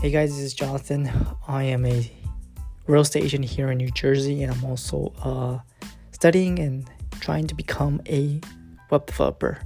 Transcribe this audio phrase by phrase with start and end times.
[0.00, 1.10] Hey guys, this is Jonathan.
[1.48, 2.08] I am a
[2.86, 5.58] real estate agent here in New Jersey, and I'm also uh,
[6.12, 8.40] studying and trying to become a
[8.90, 9.58] web developer.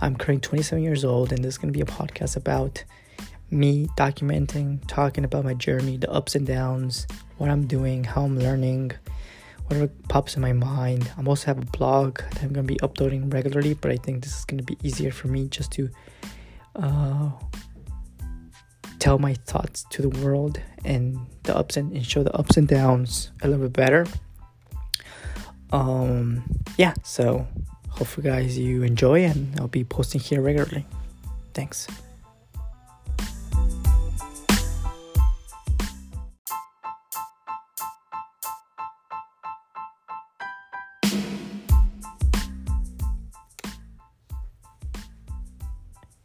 [0.00, 2.82] I'm currently 27 years old, and this is going to be a podcast about
[3.50, 7.06] me documenting, talking about my journey, the ups and downs,
[7.36, 8.92] what I'm doing, how I'm learning,
[9.66, 11.10] whatever pops in my mind.
[11.18, 14.24] I'm also have a blog that I'm going to be uploading regularly, but I think
[14.24, 15.90] this is going to be easier for me just to.
[16.74, 17.32] Uh,
[19.02, 22.68] tell my thoughts to the world and the ups and, and show the ups and
[22.68, 24.06] downs a little bit better.
[25.72, 26.44] Um,
[26.78, 27.48] yeah, so
[27.88, 30.86] hopefully, guys, you enjoy, and I'll be posting here regularly.
[31.52, 31.88] Thanks.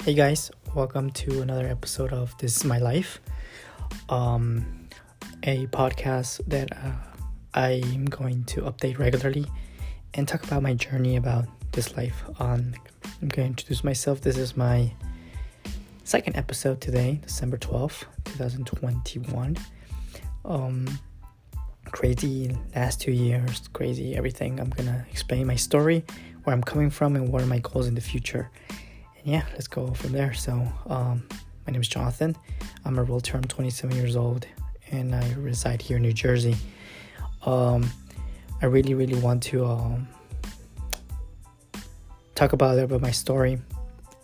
[0.03, 3.19] Hey guys, welcome to another episode of This is My Life,
[4.09, 4.87] um,
[5.41, 6.91] a podcast that uh,
[7.55, 9.47] I'm going to update regularly
[10.13, 12.23] and talk about my journey about this life.
[12.39, 14.21] On I'm going to introduce myself.
[14.21, 14.93] This is my
[16.03, 19.57] second episode today, December 12th, 2021.
[20.45, 20.87] Um,
[21.85, 24.59] crazy last two years, crazy everything.
[24.59, 26.05] I'm gonna explain my story,
[26.43, 28.51] where I'm coming from, and what are my goals in the future
[29.23, 30.33] yeah, let's go from there.
[30.33, 31.27] So, um,
[31.65, 32.35] my name is Jonathan.
[32.85, 33.37] I'm a realtor.
[33.37, 34.47] I'm 27 years old,
[34.91, 36.55] and I reside here in New Jersey.
[37.45, 37.89] Um,
[38.61, 40.07] I really, really want to um,
[42.35, 43.59] talk about a little bit my story.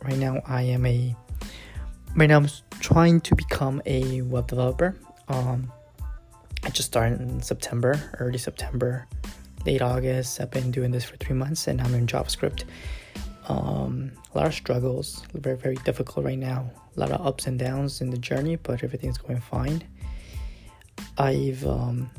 [0.03, 1.15] Right now, I am a
[2.15, 2.49] right now I'm
[2.79, 4.95] trying to become a web developer.
[5.27, 5.71] Um,
[6.63, 9.07] I just started in September, early September,
[9.65, 10.39] late August.
[10.39, 12.63] I've been doing this for three months, and I'm in JavaScript.
[13.47, 16.71] Um, a lot of struggles, very, very difficult right now.
[16.95, 19.83] A lot of ups and downs in the journey, but everything's going fine.
[21.17, 22.09] I've um,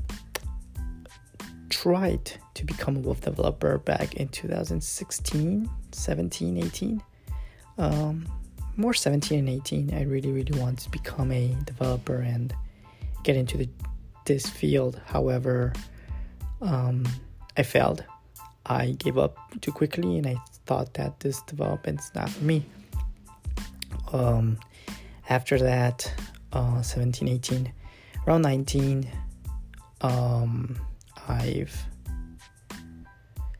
[1.70, 7.02] tried to become a web developer back in 2016, 17, 18.
[7.78, 8.28] Um,
[8.76, 9.94] more 17 and 18.
[9.94, 12.54] I really, really want to become a developer and
[13.22, 13.68] get into the,
[14.24, 15.00] this field.
[15.06, 15.72] However,
[16.60, 17.04] um,
[17.56, 18.04] I failed.
[18.66, 20.36] I gave up too quickly and I
[20.66, 22.64] thought that this development's not for me.
[24.12, 24.58] Um,
[25.28, 26.12] after that,
[26.52, 27.72] uh, 17, 18,
[28.26, 29.08] around 19,
[30.02, 30.78] um,
[31.28, 31.76] I've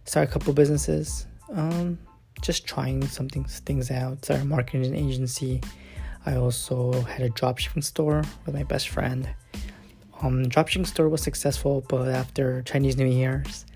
[0.05, 1.99] started a couple businesses, um,
[2.43, 4.25] just trying something things out.
[4.25, 5.61] Started a marketing agency.
[6.27, 9.29] I also had a dropshipping store with my best friend.
[10.23, 13.67] Um, dropshipping store was successful, but after Chinese New Year's,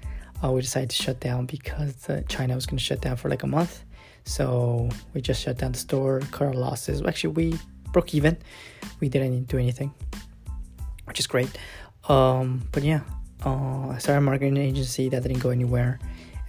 [0.43, 3.28] uh, we decided to shut down because uh, China was going to shut down for
[3.28, 3.84] like a month.
[4.25, 7.03] So we just shut down the store, cut our losses.
[7.03, 7.59] Actually, we
[7.93, 8.37] broke even.
[9.00, 9.93] We didn't do anything,
[11.04, 11.50] which is great.
[12.09, 13.00] Um, but yeah,
[13.44, 15.99] uh, I started a marketing agency that didn't go anywhere.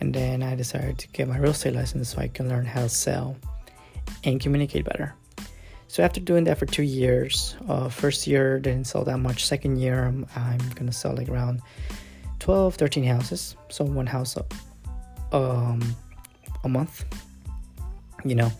[0.02, 2.82] And then I decided to get my real estate license so I can learn how
[2.82, 3.38] to sell
[4.24, 5.14] and communicate better.
[5.88, 9.46] So after doing that for two years, uh, first year didn't sell that much.
[9.46, 11.62] Second year, I'm, I'm gonna sell like around
[12.40, 14.38] 12 13 houses so one house
[15.32, 15.96] um
[16.64, 17.06] a month
[18.26, 18.52] you know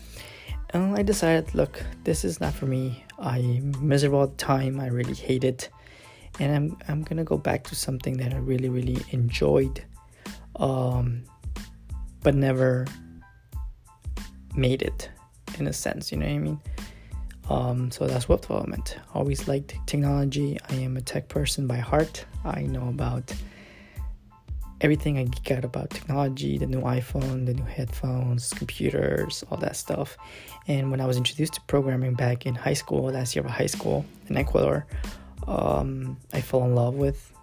[0.72, 4.88] and i decided look this is not for me i'm miserable all the time i
[4.88, 5.70] really hate it
[6.40, 9.84] and i'm i'm gonna go back to something that i really really enjoyed
[10.58, 11.24] um
[12.22, 12.86] but never
[14.56, 15.10] made it
[15.58, 16.60] in a sense you know what i mean
[17.50, 18.98] um, so that's web development.
[19.16, 20.58] Always liked technology.
[20.70, 22.26] I am a tech person by heart.
[22.46, 23.34] I know about
[24.82, 30.18] everything I got about technology, the new iPhone, the new headphones, computers, all that stuff.
[30.68, 33.68] And when I was introduced to programming back in high school, last year of high
[33.68, 34.86] school in Ecuador,
[35.48, 37.34] um, I fell in love with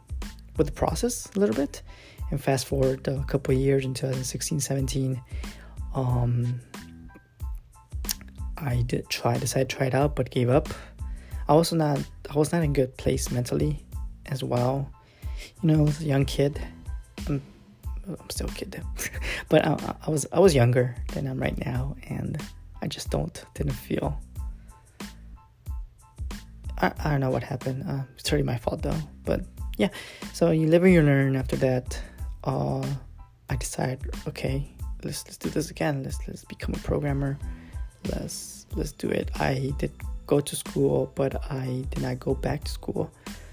[0.56, 1.82] with the process a little bit.
[2.30, 5.20] And fast forward a couple years in 2016, 17,
[5.94, 6.60] um,
[8.56, 10.68] I did try, decided to try it out, but gave up.
[11.48, 13.84] I was not, I was not in a good place mentally
[14.27, 14.91] as well.
[15.62, 16.60] You know, young kid
[18.08, 18.80] I'm still a kid,
[19.48, 22.41] but I, I was I was younger than I'm right now, and
[22.82, 24.20] I just don't didn't feel.
[26.78, 27.84] I, I don't know what happened.
[27.88, 29.00] Uh, it's really my fault though.
[29.24, 29.41] But
[29.76, 29.88] yeah,
[30.32, 31.36] so you live and you learn.
[31.36, 32.00] After that,
[32.44, 32.86] uh,
[33.50, 34.68] I decided, okay,
[35.02, 36.02] let's let's do this again.
[36.02, 37.38] Let's let's become a programmer.
[38.10, 39.30] Let's let's do it.
[39.41, 39.92] I did
[40.26, 43.10] go to school, but I did not go back to school.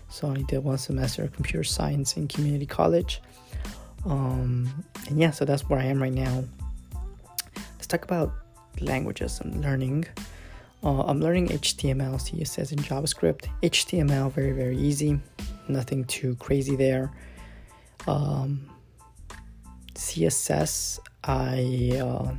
[0.10, 3.22] So I did one semester of computer science in community college.
[4.06, 6.44] Um, and yeah, so that's where I am right now.
[7.56, 8.34] Let's talk about
[8.82, 10.06] languages and learning.
[10.84, 13.48] Uh, I'm learning HTML, CSS, and JavaScript.
[13.62, 15.20] HTML very very easy,
[15.68, 17.12] nothing too crazy there.
[18.08, 18.70] Um,
[19.96, 22.34] CSS, I uh,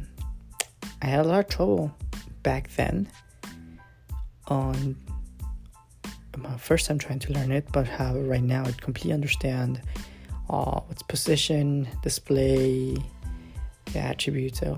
[1.00, 1.94] I had a lot of trouble
[2.43, 3.08] back then.
[4.49, 4.94] On
[6.37, 9.81] my first time trying to learn it, but how right now I completely understand
[10.55, 12.97] uh, what's position, display,
[13.93, 14.77] the attributes, uh,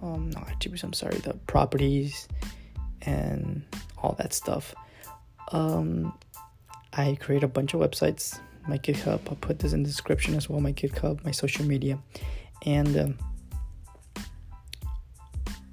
[0.00, 0.84] um, not attributes.
[0.84, 2.28] I'm sorry, the properties,
[3.02, 3.64] and
[4.00, 4.74] all that stuff.
[5.50, 6.16] Um,
[6.92, 8.38] I create a bunch of websites.
[8.68, 9.20] My GitHub.
[9.28, 10.60] I'll put this in the description as well.
[10.60, 11.98] My GitHub, my social media,
[12.64, 13.18] and um,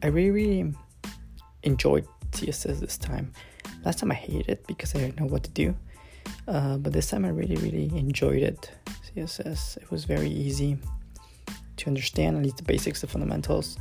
[0.01, 0.73] I really, really
[1.63, 3.31] enjoyed CSS this time.
[3.83, 5.75] Last time I hated it because I didn't know what to do,
[6.47, 8.71] uh, but this time I really, really enjoyed it.
[9.15, 9.77] CSS.
[9.77, 10.77] It was very easy
[11.77, 13.77] to understand, at least the basics, the fundamentals,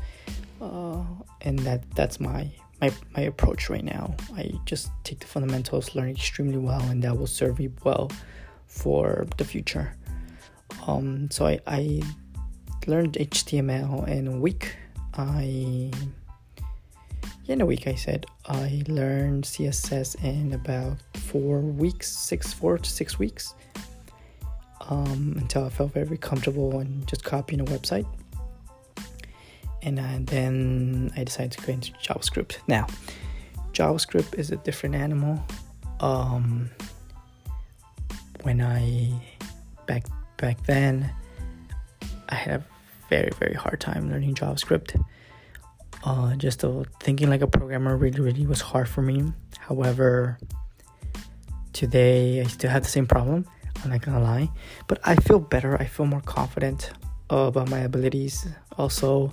[0.60, 1.02] uh,
[1.42, 2.50] and that that's my
[2.80, 4.14] my my approach right now.
[4.36, 8.10] I just take the fundamentals, learn extremely well, and that will serve me well
[8.66, 9.96] for the future.
[10.86, 12.02] Um, so I, I
[12.86, 14.76] learned HTML in a week.
[15.14, 15.90] I
[17.46, 22.90] in a week I said I learned CSS in about four weeks, six four to
[22.90, 23.54] six weeks
[24.88, 28.06] um, until I felt very comfortable and just copying a website.
[29.82, 32.58] And I, then I decided to go into JavaScript.
[32.68, 32.86] Now,
[33.72, 35.44] JavaScript is a different animal.
[36.00, 36.70] Um,
[38.42, 39.12] when I
[39.86, 41.10] back back then,
[42.28, 42.64] I had a
[43.08, 45.02] very very hard time learning JavaScript.
[46.04, 46.62] Uh, just
[47.00, 49.32] thinking like a programmer really really was hard for me.
[49.58, 50.38] However,
[51.72, 53.46] today I still have the same problem.
[53.84, 54.50] I'm not gonna lie,
[54.86, 55.76] but I feel better.
[55.80, 56.90] I feel more confident
[57.28, 58.46] about my abilities.
[58.78, 59.30] Also,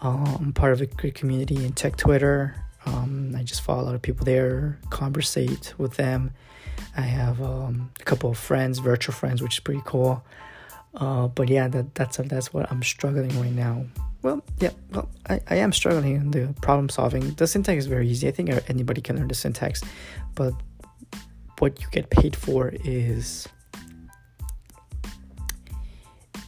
[0.00, 2.54] um, I'm part of a great community in tech Twitter.
[2.86, 6.32] Um, I just follow a lot of people there, conversate with them.
[6.96, 10.24] I have um, a couple of friends, virtual friends, which is pretty cool.
[10.94, 13.86] Uh, but yeah, that, that's that's what I'm struggling right now.
[14.22, 17.30] Well, yeah, well, I, I am struggling in the problem solving.
[17.34, 18.28] The syntax is very easy.
[18.28, 19.82] I think anybody can learn the syntax,
[20.34, 20.54] but
[21.58, 23.48] what you get paid for is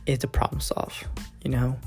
[0.07, 1.05] is to problem solve,
[1.43, 1.79] you know.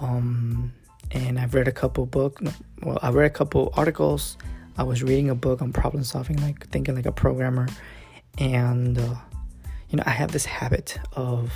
[0.00, 0.72] Um,
[1.10, 2.40] and I've read a couple book.
[2.82, 4.36] Well, I read a couple articles.
[4.78, 7.68] I was reading a book on problem solving, like thinking like a programmer,
[8.38, 9.14] and uh,
[9.90, 11.52] you know, I have this habit of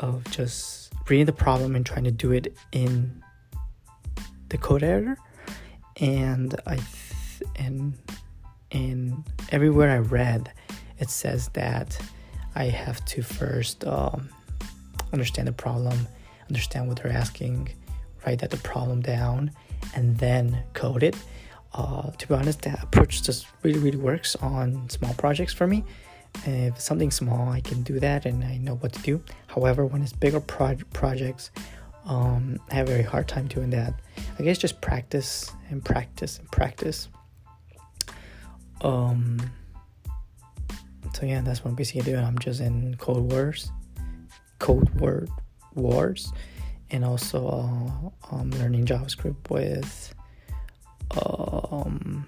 [0.00, 3.22] of just reading the problem and trying to do it in
[4.48, 5.18] the code editor,
[6.00, 7.94] and I th- and
[8.72, 10.52] and everywhere I read,
[10.98, 11.98] it says that
[12.54, 14.30] I have to first um,
[15.12, 16.06] understand the problem,
[16.48, 17.70] understand what they're asking,
[18.26, 19.50] write that the problem down,
[19.94, 21.16] and then code it.
[21.74, 25.84] Uh, to be honest, that approach just really, really works on small projects for me.
[26.44, 29.22] If something small, I can do that and I know what to do.
[29.48, 31.50] However, when it's bigger pro- projects,
[32.06, 33.94] um, I have a very hard time doing that.
[34.38, 37.08] I guess just practice and practice and practice.
[38.80, 39.50] Um,
[41.12, 42.24] so yeah, that's what I'm basically doing.
[42.24, 43.70] I'm just in Code Wars
[44.58, 45.30] code word
[45.74, 46.32] wars
[46.90, 50.14] and also uh, um, learning javascript with
[51.22, 52.26] um,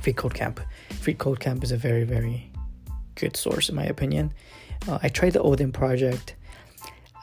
[0.00, 2.50] free code camp free code camp is a very very
[3.14, 4.32] good source in my opinion.
[4.88, 6.34] Uh, i tried the odin project.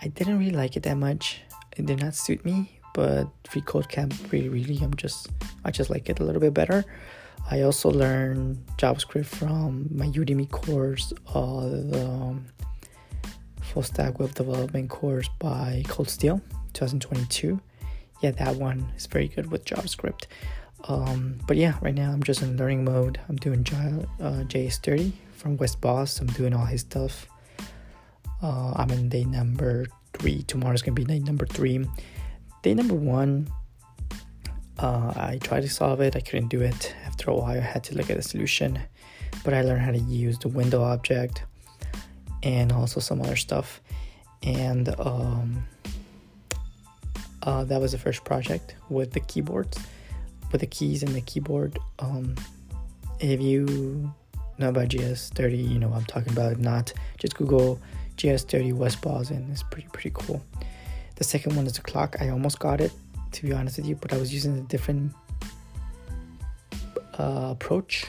[0.02, 1.42] I didn't really like it that much.
[1.78, 5.30] It did not suit me but free code camp really really i'm just
[5.64, 6.84] i just like it a little bit better.
[7.50, 12.46] I also learned javascript from my udemy course uh, the, um,
[13.72, 16.42] full stack web development course by Colt Steele
[16.74, 17.58] 2022.
[18.22, 20.26] Yeah, that one is very good with JavaScript.
[20.90, 23.20] Um, but yeah, right now I'm just in learning mode.
[23.30, 26.20] I'm doing J- uh, JS30 from Wes Bos.
[26.20, 27.28] I'm doing all his stuff.
[28.44, 30.44] Uh, I'm in day number three.
[30.44, 31.88] Tomorrow's gonna be day number three.
[32.64, 33.48] Day number one,
[34.80, 36.18] uh, I tried to solve it.
[36.18, 36.94] I couldn't do it.
[37.06, 38.80] After a while, I had to look at the solution.
[39.46, 41.44] But I learned how to use the window object
[42.44, 43.82] and also some other stuff.
[44.44, 45.64] And um,
[47.44, 49.78] uh, that was the first project with the keyboards,
[50.52, 51.80] with the keys and the keyboard.
[52.00, 52.36] Um,
[53.20, 54.12] if you
[54.58, 56.54] know about JS30, you know what I'm talking about.
[56.54, 57.80] If not, just Google
[58.18, 60.44] JS30 Wes Bos and it's pretty pretty cool.
[61.16, 62.16] The second one is the clock.
[62.20, 62.92] I almost got it,
[63.34, 65.14] to be honest with you, but I was using a different
[67.20, 68.08] uh, approach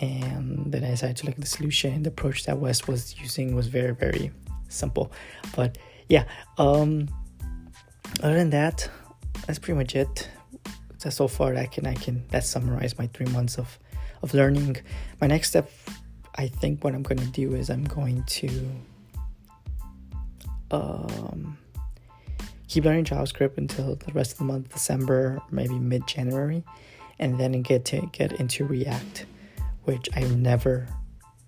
[0.00, 2.02] and then I decided to look at the solution.
[2.02, 4.32] The approach that Wes was using was very, very
[4.68, 5.12] simple.
[5.54, 5.78] But
[6.08, 6.24] yeah,
[6.58, 7.08] um,
[8.22, 8.88] other than that,
[9.46, 10.28] that's pretty much it.
[10.98, 13.78] so so far I can I can that summarize my three months of
[14.22, 14.76] of learning.
[15.20, 15.70] My next step,
[16.34, 18.50] I think, what I'm to do is I'm going to
[20.70, 21.58] um,
[22.68, 26.64] keep learning JavaScript until the rest of the month, December, maybe mid January,
[27.18, 29.26] and then get to get into React,
[29.90, 30.86] which I've never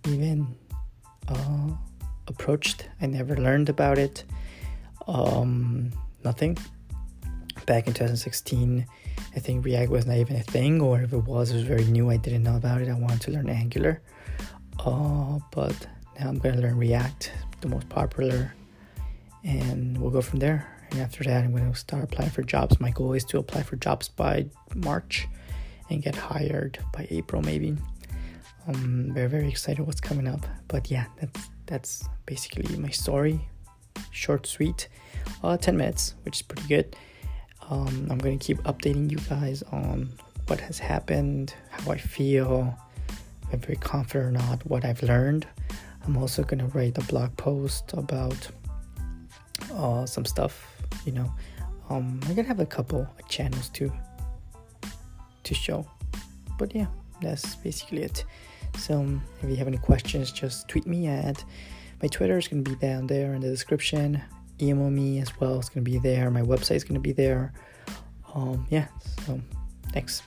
[0.09, 0.57] even
[1.29, 1.71] uh,
[2.27, 2.89] approached.
[3.01, 4.25] I never learned about it.
[5.07, 5.93] Um,
[6.25, 6.59] nothing.
[7.67, 8.85] Back in 2016,
[9.37, 11.85] I think React was not even a thing, or if it was, it was very
[11.85, 12.11] new.
[12.11, 12.89] I didn't know about it.
[12.89, 14.03] I wanted to learn Angular.
[14.81, 15.77] Uh, but
[16.19, 17.31] now I'm going to learn React,
[17.61, 18.53] the most popular,
[19.45, 20.67] and we'll go from there.
[20.91, 22.81] And after that, I'm going to start applying for jobs.
[22.81, 25.29] My goal is to apply for jobs by March
[25.89, 27.77] and get hired by April, maybe.
[28.67, 30.45] I'm very, very excited what's coming up.
[30.69, 33.49] But yeah, that's that's basically my story.
[34.11, 34.89] Short, sweet,
[35.43, 36.97] uh, 10 minutes, which is pretty good.
[37.71, 40.11] Um, I'm to keep updating you guys on
[40.47, 42.77] what has happened, how I feel,
[43.43, 45.47] if I'm very confident or not, what I've learned.
[46.05, 48.49] I'm also to write a blog post about
[49.73, 51.33] uh, some stuff, you know.
[51.89, 53.93] Um, I'm to have a couple of channels to
[55.45, 55.87] to show.
[56.59, 56.87] But yeah,
[57.21, 58.25] that's basically it.
[58.77, 61.45] So um, if you have any questions, just tweet me at
[62.03, 64.21] my Twitter is going to be down there in the description.
[64.61, 65.59] Email me as well.
[65.59, 66.31] It's going to be there.
[66.31, 67.53] My website is going to be there.
[68.35, 68.89] Um, yeah.
[69.27, 69.41] So
[69.93, 70.23] thanks.